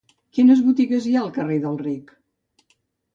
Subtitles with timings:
[0.35, 2.09] Quines botigues hi ha al carrer del Rec?